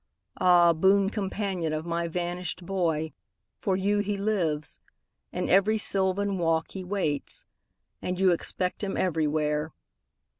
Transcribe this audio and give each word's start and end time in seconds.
Ah, 0.39 0.73
boon 0.73 1.11
companion 1.11 1.73
of 1.73 1.85
my 1.85 2.07
vanished 2.07 2.65
boy. 2.65 3.13
For 3.59 3.75
you 3.77 3.99
he 3.99 4.17
lives; 4.17 4.79
in 5.31 5.47
every 5.47 5.77
sylvan 5.77 6.39
walk 6.39 6.71
He 6.71 6.83
waits; 6.83 7.45
and 8.01 8.19
you 8.19 8.31
expect 8.31 8.83
him 8.83 8.97
everywhere. 8.97 9.73